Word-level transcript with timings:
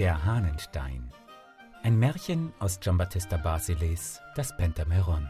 Der 0.00 0.24
Hahnenstein. 0.24 1.12
Ein 1.82 1.98
Märchen 1.98 2.54
aus 2.58 2.80
Giambattista 2.80 3.36
Basiles 3.36 4.18
Das 4.34 4.56
Pentameron. 4.56 5.28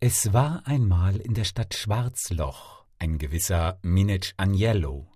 Es 0.00 0.32
war 0.32 0.66
einmal 0.66 1.14
in 1.18 1.34
der 1.34 1.44
Stadt 1.44 1.74
Schwarzloch 1.74 2.84
ein 2.98 3.18
gewisser 3.18 3.78
Minec 3.82 4.34
Agnello, 4.36 5.06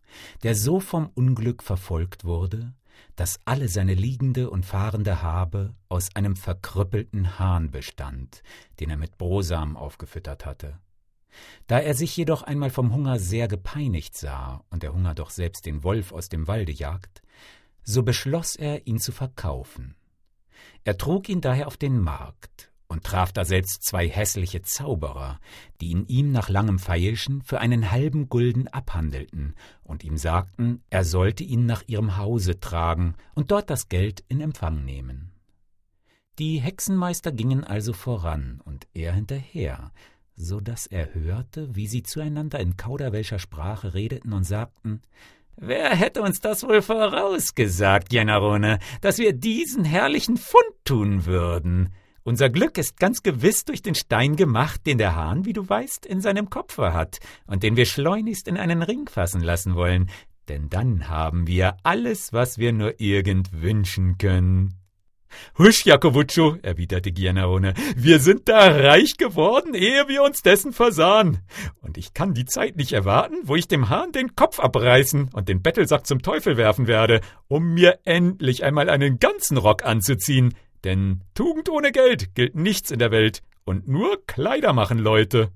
der 0.44 0.54
so 0.54 0.78
vom 0.78 1.10
Unglück 1.16 1.64
verfolgt 1.64 2.24
wurde, 2.24 2.72
dass 3.16 3.40
alle 3.44 3.68
seine 3.68 3.94
liegende 3.94 4.50
und 4.50 4.66
fahrende 4.66 5.22
Habe 5.22 5.74
aus 5.88 6.14
einem 6.14 6.36
verkrüppelten 6.36 7.38
Hahn 7.38 7.70
bestand, 7.70 8.42
den 8.80 8.90
er 8.90 8.96
mit 8.96 9.18
Brosamen 9.18 9.76
aufgefüttert 9.76 10.46
hatte. 10.46 10.78
Da 11.66 11.80
er 11.80 11.94
sich 11.94 12.16
jedoch 12.16 12.42
einmal 12.42 12.70
vom 12.70 12.92
Hunger 12.92 13.18
sehr 13.18 13.48
gepeinigt 13.48 14.16
sah 14.16 14.64
und 14.70 14.82
der 14.82 14.92
Hunger 14.92 15.14
doch 15.14 15.30
selbst 15.30 15.66
den 15.66 15.82
Wolf 15.82 16.12
aus 16.12 16.28
dem 16.28 16.46
Walde 16.46 16.72
jagt, 16.72 17.22
so 17.82 18.02
beschloss 18.02 18.56
er, 18.56 18.86
ihn 18.86 18.98
zu 18.98 19.12
verkaufen. 19.12 19.96
Er 20.84 20.96
trug 20.96 21.28
ihn 21.28 21.40
daher 21.40 21.66
auf 21.66 21.76
den 21.76 21.98
Markt 21.98 22.70
und 22.94 23.02
traf 23.02 23.32
da 23.32 23.44
selbst 23.44 23.82
zwei 23.82 24.08
hässliche 24.08 24.62
Zauberer, 24.62 25.40
die 25.80 25.88
ihn 25.88 26.06
ihm 26.06 26.30
nach 26.30 26.48
langem 26.48 26.78
Feilschen 26.78 27.42
für 27.42 27.60
einen 27.60 27.90
halben 27.90 28.28
Gulden 28.28 28.68
abhandelten 28.68 29.54
und 29.82 30.04
ihm 30.04 30.16
sagten, 30.16 30.80
er 30.90 31.04
sollte 31.04 31.42
ihn 31.42 31.66
nach 31.66 31.82
ihrem 31.88 32.16
Hause 32.16 32.60
tragen 32.60 33.16
und 33.34 33.50
dort 33.50 33.68
das 33.68 33.88
Geld 33.88 34.24
in 34.28 34.40
Empfang 34.40 34.84
nehmen. 34.84 35.32
Die 36.38 36.60
Hexenmeister 36.60 37.32
gingen 37.32 37.64
also 37.64 37.92
voran 37.92 38.60
und 38.64 38.86
er 38.94 39.12
hinterher, 39.12 39.90
so 40.36 40.60
dass 40.60 40.86
er 40.86 41.14
hörte, 41.14 41.74
wie 41.74 41.88
sie 41.88 42.04
zueinander 42.04 42.60
in 42.60 42.76
kauderwelcher 42.76 43.40
Sprache 43.40 43.94
redeten 43.94 44.32
und 44.32 44.44
sagten, 44.44 45.02
Wer 45.56 45.90
hätte 45.96 46.22
uns 46.22 46.40
das 46.40 46.62
wohl 46.62 46.82
vorausgesagt, 46.82 48.12
Jennerone, 48.12 48.78
dass 49.00 49.18
wir 49.18 49.32
diesen 49.32 49.84
herrlichen 49.84 50.36
Fund 50.36 50.74
tun 50.84 51.26
würden? 51.26 51.92
Unser 52.26 52.48
Glück 52.48 52.78
ist 52.78 52.98
ganz 52.98 53.22
gewiss 53.22 53.66
durch 53.66 53.82
den 53.82 53.94
Stein 53.94 54.34
gemacht, 54.36 54.86
den 54.86 54.96
der 54.96 55.14
Hahn, 55.14 55.44
wie 55.44 55.52
du 55.52 55.68
weißt, 55.68 56.06
in 56.06 56.22
seinem 56.22 56.48
Kopfe 56.48 56.94
hat 56.94 57.18
und 57.46 57.62
den 57.62 57.76
wir 57.76 57.84
schleunigst 57.84 58.48
in 58.48 58.56
einen 58.56 58.82
Ring 58.82 59.06
fassen 59.10 59.42
lassen 59.42 59.74
wollen, 59.74 60.08
denn 60.48 60.70
dann 60.70 61.10
haben 61.10 61.46
wir 61.46 61.76
alles, 61.82 62.32
was 62.32 62.56
wir 62.56 62.72
nur 62.72 62.98
irgend 62.98 63.52
wünschen 63.52 64.16
können. 64.16 64.72
Husch, 65.58 65.84
Jakowutscho, 65.84 66.56
erwiderte 66.62 67.12
Giannaone, 67.12 67.74
wir 67.94 68.18
sind 68.20 68.48
da 68.48 68.68
reich 68.70 69.18
geworden, 69.18 69.74
ehe 69.74 70.08
wir 70.08 70.22
uns 70.22 70.40
dessen 70.40 70.72
versahen. 70.72 71.40
Und 71.82 71.98
ich 71.98 72.14
kann 72.14 72.32
die 72.32 72.46
Zeit 72.46 72.76
nicht 72.76 72.94
erwarten, 72.94 73.36
wo 73.42 73.54
ich 73.54 73.68
dem 73.68 73.90
Hahn 73.90 74.12
den 74.12 74.34
Kopf 74.34 74.60
abreißen 74.60 75.28
und 75.34 75.50
den 75.50 75.60
Bettelsack 75.60 76.06
zum 76.06 76.22
Teufel 76.22 76.56
werfen 76.56 76.86
werde, 76.86 77.20
um 77.48 77.74
mir 77.74 77.98
endlich 78.04 78.64
einmal 78.64 78.88
einen 78.88 79.18
ganzen 79.18 79.58
Rock 79.58 79.84
anzuziehen, 79.84 80.54
denn 80.84 81.22
Tugend 81.34 81.68
ohne 81.68 81.92
Geld 81.92 82.34
gilt 82.34 82.54
nichts 82.54 82.90
in 82.90 82.98
der 82.98 83.10
Welt 83.10 83.42
und 83.64 83.88
nur 83.88 84.24
Kleider 84.26 84.72
machen 84.72 84.98
Leute. 84.98 85.50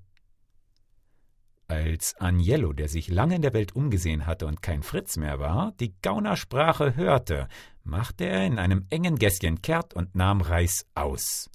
Als 1.67 2.19
Agnello, 2.19 2.73
der 2.73 2.89
sich 2.89 3.09
lange 3.09 3.37
in 3.37 3.43
der 3.43 3.53
Welt 3.53 3.77
umgesehen 3.77 4.27
hatte 4.27 4.47
und 4.47 4.63
kein 4.63 4.83
Fritz 4.83 5.19
mehr 5.19 5.39
war, 5.39 5.73
die 5.81 5.95
Gaunersprache 6.01 6.97
hörte, 6.97 7.47
machte 7.85 8.25
er 8.25 8.47
in 8.47 8.59
einem 8.59 8.87
engen 8.89 9.17
Gässchen 9.17 9.61
kehrt 9.61 9.93
und 9.93 10.15
nahm 10.15 10.41
Reis 10.41 10.87
aus. 10.95 11.51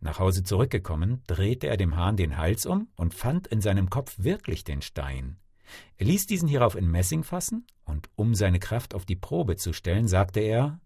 Nach 0.00 0.18
Hause 0.18 0.42
zurückgekommen, 0.42 1.22
drehte 1.26 1.68
er 1.68 1.76
dem 1.76 1.96
Hahn 1.96 2.16
den 2.16 2.36
Hals 2.36 2.66
um 2.66 2.88
und 2.96 3.14
fand 3.14 3.46
in 3.46 3.60
seinem 3.60 3.90
Kopf 3.90 4.16
wirklich 4.18 4.64
den 4.64 4.82
Stein. 4.82 5.38
Er 5.96 6.06
ließ 6.06 6.26
diesen 6.26 6.48
hierauf 6.48 6.74
in 6.74 6.90
Messing 6.90 7.22
fassen, 7.22 7.66
und 7.84 8.08
um 8.16 8.34
seine 8.34 8.58
Kraft 8.58 8.94
auf 8.94 9.04
die 9.04 9.16
Probe 9.16 9.56
zu 9.56 9.72
stellen, 9.72 10.08
sagte 10.08 10.40
er 10.40 10.80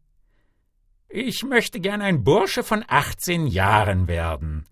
ich 1.13 1.45
möchte 1.45 1.79
gern 1.79 2.01
ein 2.01 2.25
Bursche 2.25 2.63
von 2.63 2.85
achtzehn 2.89 3.47
Jahren 3.47 4.09
werden. 4.09 4.65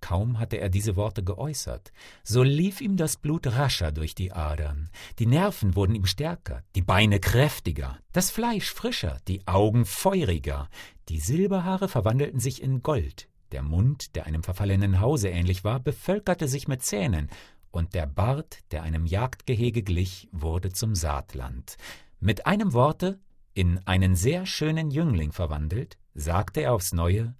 Kaum 0.00 0.38
hatte 0.38 0.58
er 0.58 0.68
diese 0.68 0.96
Worte 0.96 1.22
geäußert, 1.22 1.92
so 2.22 2.42
lief 2.42 2.80
ihm 2.80 2.96
das 2.96 3.16
Blut 3.16 3.46
rascher 3.46 3.92
durch 3.92 4.14
die 4.14 4.32
Adern, 4.32 4.90
die 5.18 5.26
Nerven 5.26 5.76
wurden 5.76 5.94
ihm 5.94 6.06
stärker, 6.06 6.62
die 6.74 6.82
Beine 6.82 7.20
kräftiger, 7.20 7.98
das 8.12 8.30
Fleisch 8.30 8.72
frischer, 8.72 9.18
die 9.26 9.46
Augen 9.46 9.84
feuriger, 9.84 10.68
die 11.08 11.18
Silberhaare 11.18 11.88
verwandelten 11.88 12.38
sich 12.38 12.62
in 12.62 12.82
Gold, 12.82 13.28
der 13.52 13.62
Mund, 13.62 14.14
der 14.14 14.26
einem 14.26 14.42
verfallenen 14.42 15.00
Hause 15.00 15.28
ähnlich 15.28 15.64
war, 15.64 15.80
bevölkerte 15.80 16.48
sich 16.48 16.68
mit 16.68 16.82
Zähnen, 16.82 17.28
und 17.70 17.94
der 17.94 18.06
Bart, 18.06 18.58
der 18.70 18.82
einem 18.82 19.04
Jagdgehege 19.04 19.82
glich, 19.82 20.28
wurde 20.32 20.72
zum 20.72 20.94
Saatland. 20.94 21.76
Mit 22.18 22.46
einem 22.46 22.72
Worte, 22.72 23.20
in 23.58 23.80
einen 23.88 24.14
sehr 24.14 24.46
schönen 24.46 24.92
Jüngling 24.92 25.32
verwandelt, 25.32 25.98
sagte 26.14 26.60
er 26.60 26.74
aufs 26.74 26.92
neue 26.92 27.34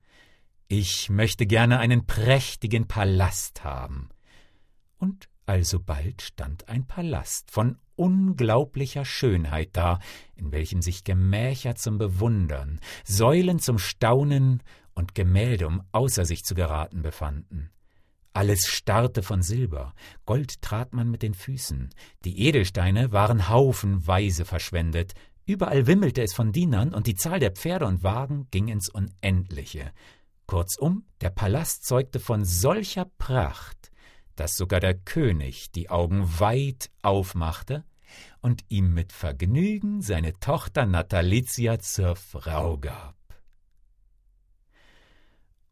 Ich 0.67 1.09
möchte 1.11 1.47
gerne 1.47 1.79
einen 1.79 2.09
prächtigen 2.09 2.89
Palast 2.89 3.63
haben. 3.63 4.09
Und 4.99 5.29
alsobald 5.47 6.21
stand 6.21 6.69
ein 6.69 6.89
Palast 6.89 7.53
von 7.53 7.79
unglaublicher 7.95 9.05
Schönheit 9.05 9.69
da, 9.75 10.01
in 10.35 10.51
welchem 10.51 10.83
sich 10.83 11.05
Gemächer 11.05 11.77
zum 11.77 11.99
Bewundern, 11.99 12.81
Säulen 13.05 13.61
zum 13.61 13.79
Staunen 13.79 14.65
und 14.95 15.15
Gemälde, 15.15 15.69
um 15.69 15.85
außer 15.93 16.25
sich 16.25 16.43
zu 16.43 16.57
geraten, 16.57 17.01
befanden. 17.01 17.71
Alles 18.33 18.67
starrte 18.67 19.23
von 19.23 19.43
Silber, 19.43 19.95
Gold 20.27 20.63
trat 20.63 20.93
man 20.95 21.13
mit 21.13 21.23
den 21.23 21.35
Füßen, 21.35 21.91
die 22.25 22.41
Edelsteine 22.41 23.13
waren 23.13 23.49
haufenweise 23.49 24.45
verschwendet, 24.45 25.15
Überall 25.49 25.87
wimmelte 25.87 26.21
es 26.21 26.35
von 26.35 26.53
Dienern, 26.53 26.93
und 26.93 27.07
die 27.07 27.15
Zahl 27.15 27.41
der 27.41 27.53
Pferde 27.53 27.87
und 27.87 28.03
Wagen 28.03 28.49
ging 28.51 28.69
ins 28.69 28.91
Unendliche. 28.91 29.93
Kurzum, 30.47 31.07
der 31.23 31.31
Palast 31.31 31.87
zeugte 31.87 32.21
von 32.21 32.45
solcher 32.45 33.07
Pracht, 33.07 33.91
dass 34.37 34.57
sogar 34.57 34.79
der 34.79 34.93
König 34.93 35.73
die 35.73 35.89
Augen 35.89 36.39
weit 36.39 36.91
aufmachte 37.01 37.87
und 38.43 38.63
ihm 38.69 38.93
mit 38.93 39.11
Vergnügen 39.11 40.03
seine 40.03 40.35
Tochter 40.35 40.85
Natalizia 40.85 41.79
zur 41.79 42.15
Frau 42.15 42.77
gab. 42.77 43.17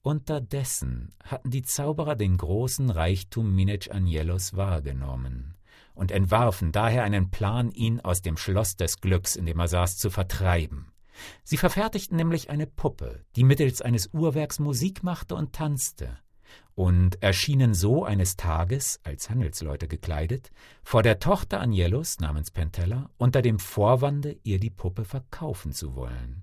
Unterdessen 0.01 1.15
hatten 1.23 1.51
die 1.51 1.63
Zauberer 1.63 2.17
den 2.17 2.39
großen 2.39 2.89
Reichtum 2.89 3.55
Minec 3.55 3.91
Agnelos 3.95 4.57
wahrgenommen 4.57 5.56
und 5.97 6.13
entwarfen 6.13 6.71
daher 6.71 7.03
einen 7.03 7.31
Plan, 7.31 7.73
ihn 7.73 8.01
aus 8.01 8.23
dem 8.23 8.37
Schloss 8.37 8.77
des 8.77 9.01
Glücks, 9.01 9.35
in 9.35 9.47
dem 9.47 9.59
er 9.59 9.67
saß, 9.67 9.97
zu 9.97 10.11
vertreiben. 10.11 10.93
Sie 11.43 11.57
verfertigten 11.57 12.17
nämlich 12.17 12.51
eine 12.51 12.67
Puppe, 12.67 13.25
die 13.35 13.45
mittels 13.45 13.83
eines 13.83 14.11
Uhrwerks 14.13 14.59
Musik 14.59 15.03
machte 15.03 15.35
und 15.35 15.55
tanzte, 15.55 16.19
und 16.75 17.23
erschienen 17.23 17.75
so 17.75 18.05
eines 18.05 18.37
Tages, 18.37 19.01
als 19.03 19.31
Handelsleute 19.31 19.89
gekleidet, 19.89 20.51
vor 20.85 21.03
der 21.03 21.19
Tochter 21.19 21.61
Agnellus 21.61 22.21
namens 22.21 22.51
Pentella 22.51 23.11
unter 23.17 23.41
dem 23.41 23.59
Vorwande, 23.59 24.39
ihr 24.43 24.61
die 24.61 24.71
Puppe 24.71 25.05
verkaufen 25.05 25.73
zu 25.73 25.97
wollen. 25.97 26.43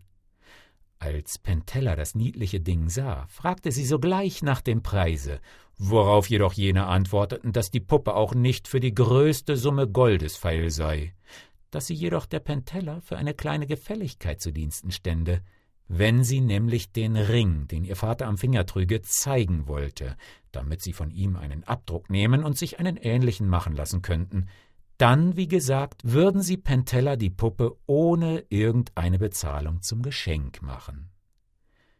Als 1.03 1.37
Pentella 1.37 1.97
das 1.97 2.15
niedliche 2.15 2.61
Ding 2.61 2.89
sah, 2.89 3.27
fragte 3.27 3.73
sie 3.73 3.85
sogleich 3.85 4.41
nach 4.41 4.61
dem 4.61 4.81
Preise 4.81 5.41
worauf 5.77 6.29
jedoch 6.29 6.53
jene 6.53 6.85
antworteten, 6.87 7.51
dass 7.51 7.71
die 7.71 7.79
Puppe 7.79 8.15
auch 8.15 8.33
nicht 8.33 8.67
für 8.67 8.79
die 8.79 8.93
größte 8.93 9.57
Summe 9.57 9.87
Goldes 9.87 10.35
feil 10.37 10.69
sei, 10.69 11.13
dass 11.71 11.87
sie 11.87 11.95
jedoch 11.95 12.25
der 12.25 12.39
Pentella 12.39 13.01
für 13.01 13.17
eine 13.17 13.33
kleine 13.33 13.67
Gefälligkeit 13.67 14.41
zu 14.41 14.51
Diensten 14.51 14.91
stände, 14.91 15.41
wenn 15.87 16.23
sie 16.23 16.41
nämlich 16.41 16.91
den 16.91 17.15
Ring, 17.15 17.67
den 17.67 17.83
ihr 17.83 17.95
Vater 17.95 18.27
am 18.27 18.37
Finger 18.37 18.65
trüge, 18.65 19.01
zeigen 19.01 19.67
wollte, 19.67 20.15
damit 20.51 20.81
sie 20.81 20.93
von 20.93 21.11
ihm 21.11 21.35
einen 21.35 21.63
Abdruck 21.65 22.09
nehmen 22.09 22.43
und 22.43 22.57
sich 22.57 22.79
einen 22.79 22.97
ähnlichen 22.97 23.47
machen 23.47 23.75
lassen 23.75 24.01
könnten, 24.01 24.47
dann, 24.97 25.35
wie 25.35 25.47
gesagt, 25.47 26.01
würden 26.03 26.41
sie 26.41 26.57
Pentella 26.57 27.15
die 27.15 27.29
Puppe 27.29 27.75
ohne 27.85 28.45
irgendeine 28.49 29.19
Bezahlung 29.19 29.81
zum 29.81 30.01
Geschenk 30.01 30.61
machen. 30.61 31.12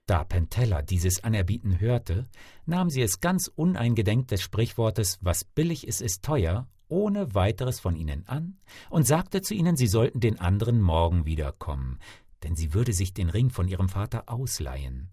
Da 0.06 0.26
Pentella 0.26 0.82
dieses 0.82 1.24
Anerbieten 1.24 1.80
hörte, 1.80 2.28
nahm 2.66 2.90
sie 2.90 3.02
es 3.02 3.22
ganz 3.22 3.48
uneingedenk 3.48 4.28
des 4.28 4.42
Sprichwortes 4.42 5.20
Was 5.22 5.46
billig 5.46 5.88
ist, 5.88 6.02
ist 6.02 6.24
teuer, 6.24 6.68
ohne 6.90 7.34
weiteres 7.34 7.80
von 7.80 7.96
ihnen 7.96 8.28
an 8.28 8.58
und 8.90 9.08
sagte 9.08 9.42
zu 9.42 9.54
ihnen, 9.54 9.78
sie 9.78 9.88
sollten 9.88 10.20
den 10.20 10.40
anderen 10.40 10.82
Morgen 10.82 11.26
wiederkommen, 11.26 12.00
denn 12.44 12.58
sie 12.58 12.74
würde 12.74 12.92
sich 12.92 13.14
den 13.14 13.30
Ring 13.30 13.50
von 13.50 13.70
ihrem 13.70 13.88
Vater 13.88 14.24
ausleihen. 14.28 15.10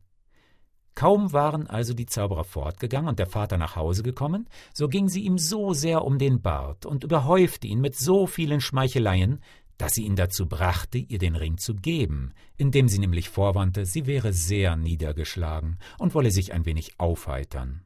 Kaum 0.97 1.33
waren 1.33 1.69
also 1.69 1.95
die 1.95 2.07
Zauberer 2.07 2.45
fortgegangen 2.45 3.09
und 3.09 3.19
der 3.19 3.29
Vater 3.29 3.57
nach 3.57 3.77
Hause 3.77 4.03
gekommen, 4.03 4.49
so 4.75 4.89
ging 4.89 5.09
sie 5.09 5.23
ihm 5.23 5.39
so 5.39 5.73
sehr 5.73 6.05
um 6.05 6.19
den 6.19 6.43
Bart 6.43 6.85
und 6.85 7.05
überhäufte 7.05 7.69
ihn 7.69 7.81
mit 7.81 7.97
so 7.97 8.27
vielen 8.27 8.61
Schmeicheleien, 8.61 9.41
dass 9.81 9.95
sie 9.95 10.05
ihn 10.05 10.15
dazu 10.15 10.47
brachte, 10.47 10.99
ihr 10.99 11.19
den 11.19 11.37
Ring 11.37 11.57
zu 11.57 11.75
geben, 11.75 12.35
indem 12.59 12.87
sie 12.87 12.99
nämlich 12.99 13.31
vorwandte, 13.31 13.87
sie 13.87 14.05
wäre 14.07 14.35
sehr 14.35 14.77
niedergeschlagen 14.77 15.79
und 15.99 16.15
wolle 16.15 16.31
sich 16.31 16.53
ein 16.53 16.67
wenig 16.67 17.01
aufheitern. 17.01 17.83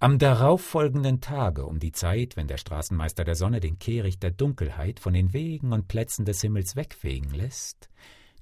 Am 0.00 0.18
darauffolgenden 0.18 1.20
Tage, 1.20 1.64
um 1.64 1.78
die 1.78 1.92
Zeit, 1.92 2.36
wenn 2.36 2.48
der 2.48 2.56
Straßenmeister 2.56 3.22
der 3.22 3.36
Sonne 3.36 3.60
den 3.60 3.78
Kehricht 3.78 4.24
der 4.24 4.32
Dunkelheit 4.32 4.98
von 4.98 5.14
den 5.14 5.32
Wegen 5.32 5.72
und 5.72 5.86
Plätzen 5.86 6.24
des 6.24 6.40
Himmels 6.40 6.74
wegfegen 6.74 7.30
lässt, 7.30 7.88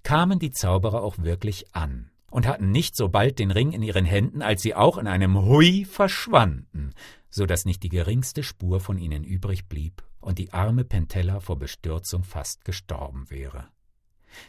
kamen 0.02 0.38
die 0.38 0.50
Zauberer 0.50 1.02
auch 1.02 1.18
wirklich 1.18 1.74
an 1.74 2.10
und 2.30 2.46
hatten 2.46 2.70
nicht 2.70 2.96
so 2.96 3.10
bald 3.10 3.38
den 3.38 3.50
Ring 3.50 3.72
in 3.72 3.82
ihren 3.82 4.06
Händen, 4.06 4.40
als 4.40 4.62
sie 4.62 4.74
auch 4.74 4.96
in 4.96 5.06
einem 5.06 5.44
Hui 5.44 5.84
verschwanden, 5.84 6.94
so 7.28 7.44
dass 7.44 7.66
nicht 7.66 7.82
die 7.82 7.90
geringste 7.90 8.42
Spur 8.42 8.80
von 8.80 8.96
ihnen 8.96 9.24
übrig 9.24 9.68
blieb 9.68 10.02
und 10.22 10.38
die 10.38 10.52
arme 10.52 10.84
Pentella 10.84 11.40
vor 11.40 11.58
Bestürzung 11.58 12.24
fast 12.24 12.64
gestorben 12.64 13.28
wäre. 13.28 13.68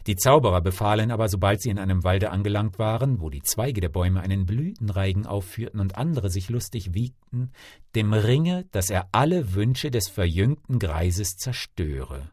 Die 0.06 0.16
Zauberer 0.16 0.60
befahlen 0.60 1.10
aber, 1.10 1.28
sobald 1.28 1.60
sie 1.60 1.70
in 1.70 1.78
einem 1.78 2.04
Walde 2.04 2.30
angelangt 2.30 2.78
waren, 2.78 3.20
wo 3.20 3.28
die 3.28 3.42
Zweige 3.42 3.80
der 3.80 3.90
Bäume 3.90 4.20
einen 4.20 4.46
Blütenreigen 4.46 5.26
aufführten 5.26 5.80
und 5.80 5.96
andere 5.96 6.30
sich 6.30 6.48
lustig 6.48 6.94
wiegten, 6.94 7.52
dem 7.94 8.12
Ringe, 8.12 8.64
dass 8.70 8.88
er 8.88 9.08
alle 9.12 9.54
Wünsche 9.54 9.90
des 9.90 10.08
verjüngten 10.08 10.78
Greises 10.78 11.36
zerstöre. 11.36 12.30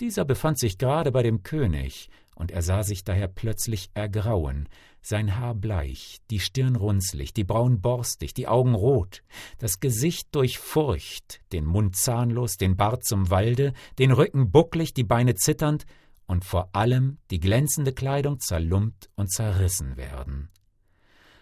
Dieser 0.00 0.24
befand 0.24 0.58
sich 0.58 0.78
gerade 0.78 1.12
bei 1.12 1.22
dem 1.22 1.42
König, 1.42 2.08
und 2.34 2.50
er 2.50 2.62
sah 2.62 2.82
sich 2.82 3.04
daher 3.04 3.28
plötzlich 3.28 3.90
ergrauen, 3.92 4.66
sein 5.02 5.36
Haar 5.38 5.54
bleich, 5.54 6.18
die 6.30 6.40
Stirn 6.40 6.76
runzlig, 6.76 7.32
die 7.32 7.44
Brauen 7.44 7.80
borstig, 7.80 8.34
die 8.34 8.48
Augen 8.48 8.74
rot, 8.74 9.22
das 9.58 9.80
Gesicht 9.80 10.28
durch 10.34 10.58
Furcht, 10.58 11.40
den 11.52 11.64
Mund 11.64 11.96
zahnlos, 11.96 12.56
den 12.56 12.76
Bart 12.76 13.04
zum 13.04 13.30
Walde, 13.30 13.72
den 13.98 14.12
Rücken 14.12 14.50
bucklig, 14.50 14.94
die 14.94 15.04
Beine 15.04 15.34
zitternd 15.34 15.86
und 16.26 16.44
vor 16.44 16.70
allem 16.74 17.18
die 17.30 17.40
glänzende 17.40 17.92
Kleidung 17.92 18.40
zerlumpt 18.40 19.10
und 19.16 19.32
zerrissen 19.32 19.96
werden. 19.96 20.48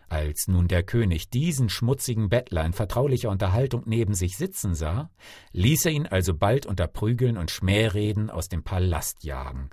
Als 0.09 0.49
nun 0.49 0.69
der 0.69 0.83
König 0.83 1.29
diesen 1.29 1.69
schmutzigen 1.69 2.31
Bettler 2.31 2.65
in 2.65 2.73
vertraulicher 2.73 3.29
Unterhaltung 3.29 3.83
neben 3.85 4.15
sich 4.15 4.39
sitzen 4.39 4.75
sah, 4.75 5.11
ließ 5.53 5.85
er 5.85 5.93
ihn 5.93 6.07
alsobald 6.07 6.65
unter 6.65 6.87
Prügeln 6.87 7.37
und 7.37 7.51
Schmähreden 7.51 8.31
aus 8.31 8.49
dem 8.49 8.65
Palast 8.65 9.25
jagen, 9.25 9.69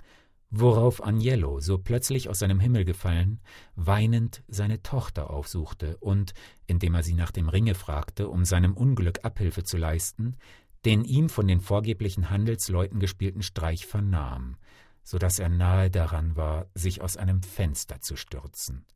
worauf 0.50 1.04
Agnello, 1.04 1.60
so 1.60 1.78
plötzlich 1.78 2.28
aus 2.28 2.38
seinem 2.38 2.60
Himmel 2.60 2.84
gefallen, 2.84 3.40
weinend 3.74 4.42
seine 4.48 4.82
Tochter 4.82 5.30
aufsuchte 5.30 5.96
und, 5.98 6.34
indem 6.66 6.94
er 6.94 7.02
sie 7.02 7.14
nach 7.14 7.30
dem 7.30 7.48
Ringe 7.48 7.74
fragte, 7.74 8.28
um 8.28 8.44
seinem 8.44 8.76
Unglück 8.76 9.24
Abhilfe 9.24 9.64
zu 9.64 9.76
leisten, 9.76 10.36
den 10.84 11.04
ihm 11.04 11.28
von 11.28 11.48
den 11.48 11.60
vorgeblichen 11.60 12.30
Handelsleuten 12.30 13.00
gespielten 13.00 13.42
Streich 13.42 13.86
vernahm, 13.86 14.56
so 15.02 15.18
dass 15.18 15.38
er 15.38 15.48
nahe 15.48 15.90
daran 15.90 16.36
war, 16.36 16.66
sich 16.74 17.00
aus 17.00 17.16
einem 17.16 17.42
Fenster 17.42 18.00
zu 18.00 18.16
stürzen. 18.16 18.86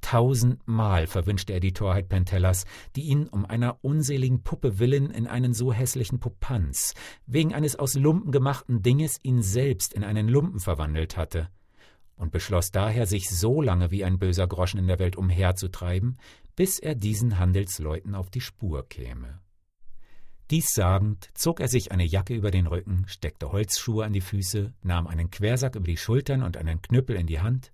Tausendmal 0.00 1.06
verwünschte 1.06 1.52
er 1.52 1.60
die 1.60 1.72
Torheit 1.72 2.08
Pentellas, 2.08 2.64
die 2.96 3.02
ihn 3.02 3.28
um 3.28 3.44
einer 3.44 3.78
unseligen 3.82 4.42
Puppe 4.42 4.78
willen 4.78 5.10
in 5.10 5.26
einen 5.26 5.54
so 5.54 5.72
hässlichen 5.72 6.20
Popanz, 6.20 6.94
wegen 7.26 7.54
eines 7.54 7.76
aus 7.76 7.94
Lumpen 7.94 8.32
gemachten 8.32 8.82
Dinges 8.82 9.18
ihn 9.22 9.42
selbst 9.42 9.92
in 9.92 10.04
einen 10.04 10.28
Lumpen 10.28 10.60
verwandelt 10.60 11.16
hatte, 11.16 11.48
und 12.18 12.32
beschloss 12.32 12.70
daher, 12.70 13.06
sich 13.06 13.30
so 13.30 13.62
lange 13.62 13.90
wie 13.90 14.04
ein 14.04 14.18
böser 14.18 14.46
Groschen 14.46 14.78
in 14.78 14.88
der 14.88 14.98
Welt 14.98 15.16
umherzutreiben, 15.16 16.18
bis 16.56 16.78
er 16.78 16.94
diesen 16.94 17.38
Handelsleuten 17.38 18.14
auf 18.14 18.30
die 18.30 18.40
Spur 18.40 18.88
käme. 18.88 19.40
Dies 20.50 20.70
sagend, 20.74 21.28
zog 21.34 21.60
er 21.60 21.68
sich 21.68 21.92
eine 21.92 22.04
Jacke 22.04 22.34
über 22.34 22.50
den 22.50 22.66
Rücken, 22.66 23.04
steckte 23.06 23.52
Holzschuhe 23.52 24.04
an 24.04 24.14
die 24.14 24.22
Füße, 24.22 24.72
nahm 24.82 25.06
einen 25.06 25.30
Quersack 25.30 25.76
über 25.76 25.86
die 25.86 25.98
Schultern 25.98 26.42
und 26.42 26.56
einen 26.56 26.80
Knüppel 26.80 27.16
in 27.16 27.26
die 27.26 27.40
Hand, 27.40 27.70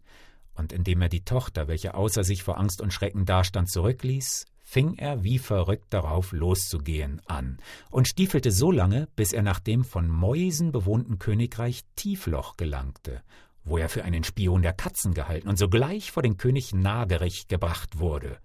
und 0.55 0.73
indem 0.73 1.03
er 1.03 1.09
die 1.09 1.25
Tochter, 1.25 1.69
welche 1.69 1.95
außer 1.95 2.25
sich 2.25 2.43
vor 2.43 2.59
Angst 2.59 2.81
und 2.81 2.93
Schrecken 2.93 3.25
dastand, 3.25 3.71
zurückließ, 3.71 4.47
fing 4.63 4.95
er 4.95 5.23
wie 5.23 5.39
verrückt 5.39 5.87
darauf 5.91 6.33
loszugehen 6.33 7.21
an 7.27 7.59
und 7.91 8.09
stiefelte 8.09 8.51
so 8.51 8.71
lange, 8.71 9.09
bis 9.15 9.33
er 9.33 9.43
nach 9.43 9.61
dem 9.61 9.85
von 9.85 10.09
Mäusen 10.09 10.73
bewohnten 10.73 11.19
Königreich 11.19 11.83
Tiefloch 11.97 12.57
gelangte, 12.57 13.23
wo 13.63 13.77
er 13.77 13.89
für 13.89 14.05
einen 14.05 14.25
Spion 14.25 14.63
der 14.63 14.73
Katzen 14.73 15.15
gehalten 15.15 15.49
und 15.49 15.59
sogleich 15.59 16.11
vor 16.11 16.23
den 16.23 16.39
König 16.39 16.75
Nagerich 16.75 17.47
gebracht 17.47 17.99
wurde. 17.99 18.39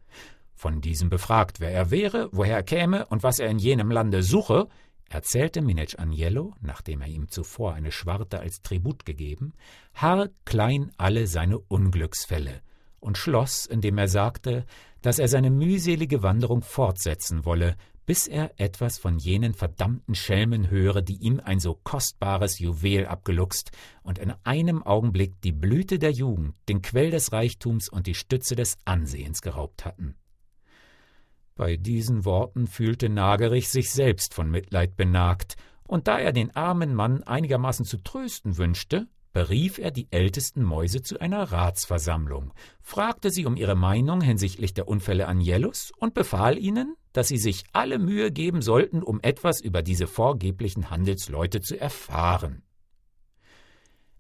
Von 0.56 0.82
diesem 0.82 1.10
befragt, 1.10 1.62
wer 1.62 1.72
er 1.72 1.90
wäre, 1.90 2.28
woher 2.34 2.58
er 2.58 2.64
käme 2.64 3.06
und 3.06 3.24
was 3.24 3.40
er 3.40 3.50
in 3.50 3.60
jenem 3.60 3.92
Lande 3.92 4.24
suche, 4.24 4.68
erzählte 5.10 5.62
Minec 5.62 6.00
Agnello, 6.00 6.54
nachdem 6.62 7.02
er 7.02 7.08
ihm 7.08 7.30
zuvor 7.30 7.74
eine 7.74 7.92
Schwarte 7.92 8.40
als 8.40 8.62
Tribut 8.62 9.06
gegeben, 9.06 9.54
haarklein 9.94 10.92
alle 10.98 11.28
seine 11.28 11.60
Unglücksfälle 11.60 12.62
und 13.00 13.18
schloss, 13.18 13.66
indem 13.66 13.98
er 13.98 14.08
sagte, 14.08 14.66
dass 15.02 15.20
er 15.20 15.28
seine 15.28 15.50
mühselige 15.50 16.24
Wanderung 16.24 16.62
fortsetzen 16.62 17.46
wolle, 17.46 17.76
bis 18.06 18.28
er 18.28 18.60
etwas 18.60 18.98
von 18.98 19.20
jenen 19.20 19.54
verdammten 19.54 20.16
Schelmen 20.16 20.72
höre, 20.72 21.04
die 21.04 21.18
ihm 21.18 21.40
ein 21.40 21.60
so 21.60 21.80
kostbares 21.84 22.58
Juwel 22.58 23.06
abgeluchst 23.06 23.72
und 24.02 24.18
in 24.18 24.34
einem 24.44 24.82
Augenblick 24.82 25.40
die 25.42 25.52
Blüte 25.52 26.00
der 26.00 26.12
Jugend, 26.12 26.56
den 26.68 26.82
Quell 26.82 27.12
des 27.12 27.32
Reichtums 27.32 27.88
und 27.88 28.08
die 28.08 28.16
Stütze 28.16 28.56
des 28.56 28.78
Ansehens 28.84 29.42
geraubt 29.42 29.86
hatten. 29.86 30.16
Bei 31.60 31.76
diesen 31.76 32.24
Worten 32.24 32.68
fühlte 32.68 33.10
Nagerich 33.10 33.68
sich 33.68 33.92
selbst 33.92 34.34
von 34.34 34.50
Mitleid 34.50 34.96
benagt, 34.96 35.58
und 35.86 36.08
da 36.08 36.18
er 36.18 36.32
den 36.32 36.56
armen 36.56 36.96
Mann 36.96 37.22
einigermaßen 37.24 37.84
zu 37.84 37.98
trösten 37.98 38.58
wünschte, 38.58 39.10
berief 39.34 39.78
er 39.78 39.92
die 39.92 40.08
ältesten 40.10 40.64
Mäuse 40.64 41.02
zu 41.02 41.20
einer 41.20 41.52
Ratsversammlung, 41.52 42.54
fragte 42.82 43.30
sie 43.30 43.46
um 43.46 43.58
ihre 43.58 43.76
Meinung 43.76 44.22
hinsichtlich 44.22 44.74
der 44.74 44.88
Unfälle 44.88 45.28
Agnellus 45.28 45.92
und 45.98 46.14
befahl 46.14 46.58
ihnen, 46.58 46.96
dass 47.12 47.28
sie 47.28 47.38
sich 47.38 47.66
alle 47.74 48.00
Mühe 48.00 48.32
geben 48.32 48.62
sollten, 48.62 49.04
um 49.04 49.20
etwas 49.22 49.60
über 49.60 49.82
diese 49.82 50.08
vorgeblichen 50.08 50.90
Handelsleute 50.90 51.60
zu 51.60 51.78
erfahren. 51.78 52.64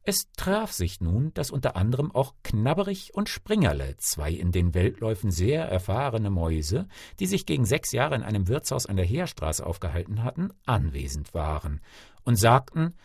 Es 0.03 0.27
traf 0.37 0.71
sich 0.71 1.01
nun, 1.01 1.33
dass 1.33 1.51
unter 1.51 1.75
anderem 1.75 2.13
auch 2.13 2.33
Knabberich 2.43 3.13
und 3.13 3.29
Springerle, 3.29 3.95
zwei 3.97 4.31
in 4.31 4.51
den 4.51 4.73
Weltläufen 4.73 5.29
sehr 5.29 5.65
erfahrene 5.65 6.29
Mäuse, 6.29 6.87
die 7.19 7.27
sich 7.27 7.45
gegen 7.45 7.65
sechs 7.65 7.91
Jahre 7.91 8.15
in 8.15 8.23
einem 8.23 8.47
Wirtshaus 8.47 8.85
an 8.85 8.95
der 8.95 9.05
Heerstraße 9.05 9.65
aufgehalten 9.65 10.23
hatten, 10.23 10.51
anwesend 10.65 11.33
waren 11.33 11.81
und 12.23 12.37
sagten: 12.37 12.95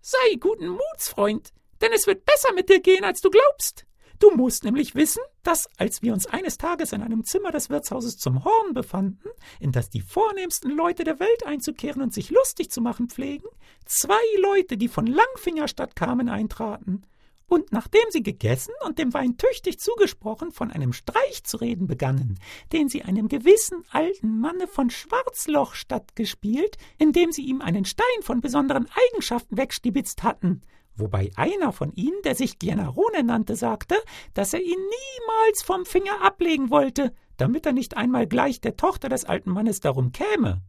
Sei 0.00 0.36
guten 0.40 0.68
Muts, 0.68 1.10
Freund, 1.10 1.52
denn 1.80 1.92
es 1.92 2.06
wird 2.06 2.24
besser 2.24 2.52
mit 2.54 2.68
dir 2.68 2.80
gehen, 2.80 3.04
als 3.04 3.20
du 3.20 3.30
glaubst. 3.30 3.86
Du 4.18 4.30
musst 4.34 4.64
nämlich 4.64 4.94
wissen, 4.94 5.22
dass, 5.44 5.68
als 5.76 6.02
wir 6.02 6.12
uns 6.12 6.26
eines 6.26 6.58
Tages 6.58 6.92
in 6.92 7.02
einem 7.02 7.24
Zimmer 7.24 7.52
des 7.52 7.70
Wirtshauses 7.70 8.16
zum 8.16 8.44
Horn 8.44 8.74
befanden, 8.74 9.28
in 9.60 9.70
das 9.70 9.90
die 9.90 10.00
vornehmsten 10.00 10.70
Leute 10.70 11.04
der 11.04 11.20
Welt 11.20 11.46
einzukehren 11.46 12.02
und 12.02 12.12
sich 12.12 12.30
lustig 12.30 12.70
zu 12.70 12.80
machen 12.80 13.08
pflegen, 13.08 13.46
zwei 13.84 14.20
Leute, 14.40 14.76
die 14.76 14.88
von 14.88 15.06
Langfingerstadt 15.06 15.94
kamen, 15.94 16.28
eintraten. 16.28 17.02
Und 17.46 17.72
nachdem 17.72 18.02
sie 18.10 18.22
gegessen 18.22 18.74
und 18.84 18.98
dem 18.98 19.14
Wein 19.14 19.38
tüchtig 19.38 19.78
zugesprochen, 19.80 20.52
von 20.52 20.70
einem 20.70 20.92
Streich 20.92 21.44
zu 21.44 21.56
reden 21.56 21.86
begannen, 21.86 22.38
den 22.72 22.90
sie 22.90 23.02
einem 23.02 23.28
gewissen 23.28 23.84
alten 23.90 24.38
Manne 24.38 24.66
von 24.66 24.90
Schwarzlochstadt 24.90 26.14
gespielt, 26.14 26.76
indem 26.98 27.32
sie 27.32 27.42
ihm 27.42 27.62
einen 27.62 27.86
Stein 27.86 28.22
von 28.22 28.42
besonderen 28.42 28.86
Eigenschaften 29.08 29.56
wegstibitzt 29.56 30.24
hatten, 30.24 30.62
wobei 30.98 31.30
einer 31.36 31.72
von 31.72 31.92
ihnen, 31.92 32.20
der 32.24 32.34
sich 32.34 32.58
Gianarone 32.58 33.22
nannte, 33.24 33.56
sagte, 33.56 33.96
dass 34.34 34.52
er 34.52 34.60
ihn 34.60 34.78
niemals 34.78 35.62
vom 35.62 35.84
Finger 35.84 36.22
ablegen 36.22 36.70
wollte, 36.70 37.12
damit 37.36 37.66
er 37.66 37.72
nicht 37.72 37.96
einmal 37.96 38.26
gleich 38.26 38.60
der 38.60 38.76
Tochter 38.76 39.08
des 39.08 39.24
alten 39.24 39.50
Mannes 39.50 39.80
darum 39.80 40.12
käme. 40.12 40.62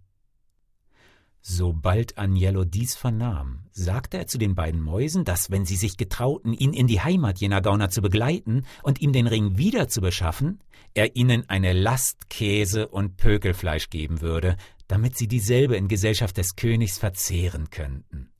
Sobald 1.41 2.17
Agnello 2.17 2.65
dies 2.65 2.95
vernahm, 2.95 3.63
sagte 3.71 4.17
er 4.17 4.27
zu 4.27 4.37
den 4.37 4.55
beiden 4.55 4.81
Mäusen, 4.81 5.23
dass, 5.23 5.49
wenn 5.49 5.65
sie 5.65 5.77
sich 5.77 5.95
getrauten, 5.95 6.53
ihn 6.53 6.73
in 6.73 6.87
die 6.87 6.99
Heimat 6.99 7.39
jener 7.39 7.61
Gauner 7.61 7.89
zu 7.89 8.01
begleiten 8.01 8.65
und 8.83 8.99
ihm 8.99 9.13
den 9.13 9.25
Ring 9.25 9.57
wieder 9.57 9.87
zu 9.87 10.01
beschaffen, 10.01 10.61
er 10.93 11.15
ihnen 11.15 11.47
eine 11.47 11.71
Last 11.71 12.29
Käse 12.29 12.89
und 12.89 13.15
Pökelfleisch 13.15 13.89
geben 13.89 14.21
würde, 14.21 14.57
damit 14.87 15.17
sie 15.17 15.27
dieselbe 15.27 15.77
in 15.77 15.87
Gesellschaft 15.87 16.37
des 16.37 16.55
Königs 16.55 16.97
verzehren 16.97 17.69
könnten. 17.69 18.31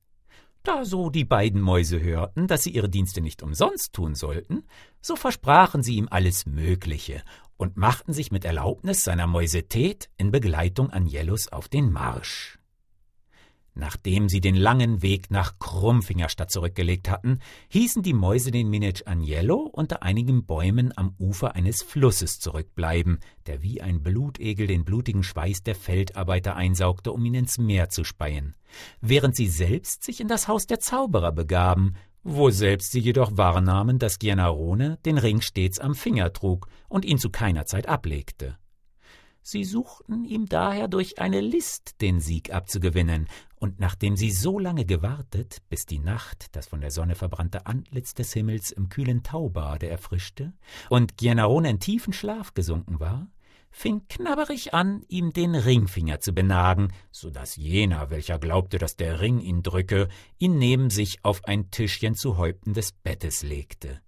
Da 0.64 0.84
so 0.84 1.10
die 1.10 1.26
beiden 1.26 1.62
Mäuse 1.62 2.02
hörten, 2.02 2.48
dass 2.48 2.64
sie 2.64 2.72
ihre 2.72 2.90
Dienste 2.90 3.22
nicht 3.22 3.42
umsonst 3.42 3.94
tun 3.94 4.14
sollten, 4.14 4.66
so 5.02 5.16
versprachen 5.16 5.84
sie 5.84 5.96
ihm 5.96 6.08
alles 6.12 6.46
Mögliche 6.46 7.24
und 7.58 7.78
machten 7.78 8.14
sich 8.14 8.32
mit 8.32 8.46
Erlaubnis 8.46 9.04
seiner 9.04 9.28
Mäusetät 9.28 10.10
in 10.18 10.32
Begleitung 10.32 10.92
Agnellus 10.92 11.48
auf 11.48 11.70
den 11.70 11.92
Marsch. 11.92 12.59
Nachdem 13.80 14.28
sie 14.28 14.42
den 14.42 14.56
langen 14.56 15.02
Weg 15.02 15.32
nach 15.32 15.58
Krummfingerstadt 15.58 16.52
zurückgelegt 16.52 17.10
hatten, 17.10 17.40
hießen 17.70 18.04
die 18.04 18.12
Mäuse 18.12 18.52
den 18.52 18.70
Minich 18.70 19.08
Agnello 19.08 19.70
unter 19.72 20.04
einigen 20.04 20.46
Bäumen 20.46 20.92
am 20.98 21.16
Ufer 21.18 21.56
eines 21.56 21.82
Flusses 21.82 22.40
zurückbleiben, 22.40 23.20
der 23.48 23.64
wie 23.64 23.82
ein 23.82 24.04
Blutegel 24.04 24.68
den 24.68 24.84
blutigen 24.84 25.24
Schweiß 25.24 25.64
der 25.64 25.76
Feldarbeiter 25.76 26.58
einsaugte, 26.58 27.14
um 27.14 27.24
ihn 27.24 27.36
ins 27.36 27.58
Meer 27.58 27.88
zu 27.88 28.04
speien, 28.04 28.54
während 29.00 29.38
sie 29.38 29.48
selbst 29.48 30.04
sich 30.04 30.20
in 30.20 30.28
das 30.28 30.50
Haus 30.50 30.68
der 30.68 30.82
Zauberer 30.82 31.32
begaben, 31.32 31.94
wo 32.22 32.50
selbst 32.50 32.92
sie 32.92 33.00
jedoch 33.00 33.38
wahrnahmen, 33.38 33.98
dass 33.98 34.20
Gianarone 34.20 34.98
den 35.06 35.18
Ring 35.18 35.40
stets 35.40 35.80
am 35.80 35.96
Finger 35.96 36.34
trug 36.34 36.68
und 36.90 37.06
ihn 37.06 37.18
zu 37.18 37.30
keiner 37.30 37.66
Zeit 37.66 37.88
ablegte. 37.88 38.58
Sie 39.42 39.64
suchten 39.64 40.26
ihm 40.26 40.48
daher 40.48 40.88
durch 40.88 41.20
eine 41.20 41.42
List 41.42 42.02
den 42.02 42.20
Sieg 42.20 42.54
abzugewinnen, 42.54 43.28
und 43.56 43.80
nachdem 43.80 44.16
sie 44.16 44.32
so 44.32 44.58
lange 44.58 44.86
gewartet, 44.86 45.58
bis 45.70 45.86
die 45.86 46.00
Nacht 46.00 46.56
das 46.56 46.68
von 46.68 46.82
der 46.82 46.92
Sonne 46.92 47.16
verbrannte 47.16 47.66
Antlitz 47.66 48.14
des 48.14 48.32
Himmels 48.34 48.72
im 48.72 48.90
kühlen 48.90 49.24
Taubade 49.24 49.90
erfrischte 49.90 50.54
und 50.90 51.18
Gianarone 51.18 51.70
in 51.70 51.80
tiefen 51.80 52.14
Schlaf 52.14 52.54
gesunken 52.54 53.00
war, 53.00 53.28
fing 53.72 54.08
knabberig 54.08 54.74
an, 54.74 55.04
ihm 55.08 55.32
den 55.32 55.56
Ringfinger 55.56 56.20
zu 56.20 56.34
benagen, 56.34 56.94
so 57.12 57.30
dass 57.30 57.56
jener, 57.56 58.10
welcher 58.10 58.40
glaubte, 58.40 58.78
dass 58.78 58.96
der 58.96 59.20
Ring 59.20 59.40
ihn 59.40 59.64
drücke, 59.64 60.10
ihn 60.38 60.58
neben 60.58 60.90
sich 60.90 61.24
auf 61.24 61.46
ein 61.46 61.70
Tischchen 61.70 62.16
zu 62.16 62.38
Häupten 62.38 62.74
des 62.74 62.92
Bettes 62.92 63.44
legte. 63.44 64.02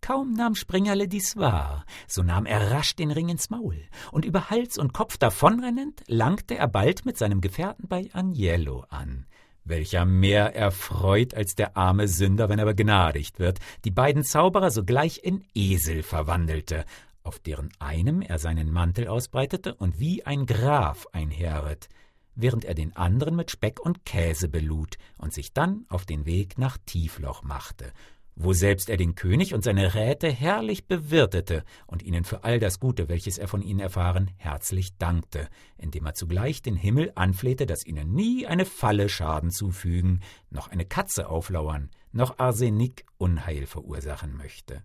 Kaum 0.00 0.32
nahm 0.32 0.54
Springerle 0.54 1.08
dies 1.08 1.36
wahr, 1.36 1.84
so 2.08 2.22
nahm 2.22 2.46
er 2.46 2.70
rasch 2.70 2.96
den 2.96 3.10
Ring 3.10 3.28
ins 3.28 3.50
Maul, 3.50 3.76
und 4.12 4.24
über 4.24 4.50
Hals 4.50 4.78
und 4.78 4.94
Kopf 4.94 5.18
davonrennend, 5.18 6.02
langte 6.06 6.56
er 6.56 6.68
bald 6.68 7.04
mit 7.04 7.18
seinem 7.18 7.40
Gefährten 7.40 7.86
bei 7.86 8.08
Agnello 8.12 8.84
an, 8.88 9.26
welcher 9.64 10.06
mehr 10.06 10.56
erfreut 10.56 11.34
als 11.34 11.54
der 11.54 11.76
arme 11.76 12.08
Sünder, 12.08 12.48
wenn 12.48 12.58
er 12.58 12.64
begnadigt 12.64 13.38
wird, 13.38 13.58
die 13.84 13.90
beiden 13.90 14.24
Zauberer 14.24 14.70
sogleich 14.70 15.20
in 15.22 15.44
Esel 15.54 16.02
verwandelte, 16.02 16.84
auf 17.22 17.38
deren 17.38 17.70
einem 17.78 18.22
er 18.22 18.38
seinen 18.38 18.72
Mantel 18.72 19.06
ausbreitete 19.06 19.74
und 19.74 20.00
wie 20.00 20.24
ein 20.24 20.46
Graf 20.46 21.06
einherritt, 21.12 21.88
während 22.34 22.64
er 22.64 22.74
den 22.74 22.96
anderen 22.96 23.36
mit 23.36 23.50
Speck 23.50 23.80
und 23.80 24.04
Käse 24.06 24.48
belud 24.48 24.96
und 25.18 25.34
sich 25.34 25.52
dann 25.52 25.84
auf 25.88 26.06
den 26.06 26.24
Weg 26.24 26.58
nach 26.58 26.78
Tiefloch 26.86 27.42
machte, 27.42 27.92
wo 28.34 28.52
selbst 28.52 28.88
er 28.88 28.96
den 28.96 29.14
König 29.14 29.54
und 29.54 29.62
seine 29.62 29.94
Räte 29.94 30.30
herrlich 30.30 30.86
bewirtete 30.86 31.64
und 31.86 32.02
ihnen 32.02 32.24
für 32.24 32.44
all 32.44 32.58
das 32.58 32.80
Gute, 32.80 33.08
welches 33.08 33.38
er 33.38 33.48
von 33.48 33.62
ihnen 33.62 33.80
erfahren, 33.80 34.30
herzlich 34.36 34.96
dankte, 34.96 35.48
indem 35.76 36.06
er 36.06 36.14
zugleich 36.14 36.62
den 36.62 36.76
Himmel 36.76 37.12
anflehte, 37.14 37.66
dass 37.66 37.86
ihnen 37.86 38.12
nie 38.12 38.46
eine 38.46 38.64
Falle 38.64 39.08
Schaden 39.08 39.50
zufügen, 39.50 40.20
noch 40.50 40.68
eine 40.68 40.84
Katze 40.84 41.28
auflauern, 41.28 41.90
noch 42.12 42.38
Arsenik 42.38 43.04
Unheil 43.18 43.66
verursachen 43.66 44.36
möchte. 44.36 44.82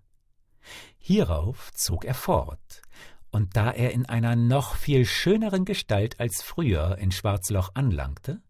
Hierauf 0.98 1.72
zog 1.74 2.06
er 2.06 2.16
fort, 2.16 2.82
und 3.32 3.56
da 3.58 3.72
er 3.72 3.92
in 3.92 4.06
einer 4.06 4.36
noch 4.36 4.76
viel 4.76 5.06
schöneren 5.06 5.66
Gestalt 5.66 6.20
als 6.20 6.42
früher 6.42 6.98
in 6.98 7.12
Schwarzloch 7.12 7.72
anlangte, 7.74 8.42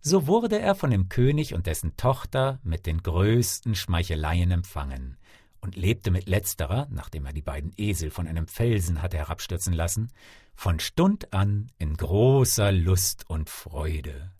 so 0.00 0.26
wurde 0.26 0.58
er 0.58 0.74
von 0.74 0.90
dem 0.90 1.08
König 1.08 1.54
und 1.54 1.66
dessen 1.66 1.96
Tochter 1.96 2.58
mit 2.62 2.86
den 2.86 3.02
größten 3.02 3.74
Schmeicheleien 3.74 4.50
empfangen 4.50 5.16
und 5.60 5.76
lebte 5.76 6.10
mit 6.10 6.28
letzterer, 6.28 6.88
nachdem 6.90 7.26
er 7.26 7.32
die 7.32 7.42
beiden 7.42 7.72
Esel 7.76 8.10
von 8.10 8.26
einem 8.26 8.46
Felsen 8.46 9.02
hatte 9.02 9.18
herabstürzen 9.18 9.74
lassen, 9.74 10.10
von 10.54 10.80
Stund 10.80 11.32
an 11.32 11.70
in 11.78 11.96
großer 11.96 12.72
Lust 12.72 13.28
und 13.28 13.50
Freude. 13.50 14.32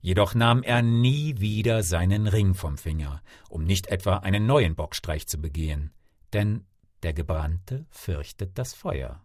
Jedoch 0.00 0.34
nahm 0.34 0.62
er 0.62 0.82
nie 0.82 1.40
wieder 1.40 1.82
seinen 1.82 2.26
Ring 2.26 2.54
vom 2.54 2.78
Finger, 2.78 3.22
um 3.48 3.64
nicht 3.64 3.86
etwa 3.88 4.18
einen 4.18 4.46
neuen 4.46 4.74
Bockstreich 4.74 5.26
zu 5.26 5.38
begehen, 5.38 5.92
denn 6.32 6.64
der 7.02 7.12
Gebrannte 7.12 7.86
fürchtet 7.90 8.58
das 8.58 8.74
Feuer. 8.74 9.22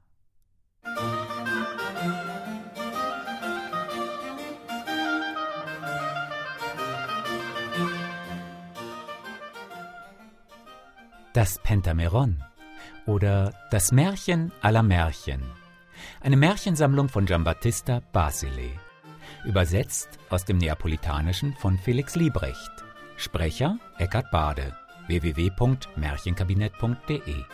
Das 11.39 11.55
Pentameron 11.57 12.43
oder 13.05 13.53
Das 13.71 13.93
Märchen 13.93 14.51
aller 14.61 14.83
Märchen. 14.83 15.41
Eine 16.19 16.35
Märchensammlung 16.35 17.07
von 17.07 17.25
Giambattista 17.25 18.01
Basile. 18.11 18.71
Übersetzt 19.45 20.19
aus 20.29 20.43
dem 20.43 20.57
Neapolitanischen 20.57 21.55
von 21.55 21.77
Felix 21.77 22.17
Liebrecht. 22.17 22.71
Sprecher 23.15 23.77
Eckhard 23.99 24.29
Bade. 24.31 24.75
www.märchenkabinett.de 25.07 27.45